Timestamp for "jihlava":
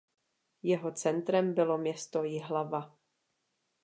2.23-2.95